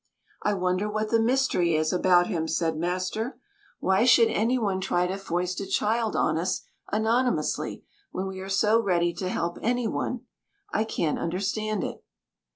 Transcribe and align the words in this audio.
"I 0.41 0.55
wonder 0.55 0.89
what 0.89 1.09
the 1.11 1.19
mystery 1.19 1.75
is 1.75 1.93
about 1.93 2.25
him," 2.25 2.47
said 2.47 2.75
master. 2.75 3.37
"Why 3.79 4.03
should 4.03 4.29
any 4.29 4.57
one 4.57 4.81
try 4.81 5.05
to 5.05 5.15
foist 5.15 5.59
a 5.61 5.67
child 5.67 6.15
on 6.15 6.39
us 6.39 6.61
anonymously, 6.91 7.83
when 8.09 8.25
we 8.25 8.39
are 8.39 8.49
so 8.49 8.81
ready 8.81 9.13
to 9.13 9.29
help 9.29 9.59
any 9.61 9.87
one? 9.87 10.21
I 10.73 10.85
can't 10.85 11.19
understand 11.19 11.83
it." 11.83 12.03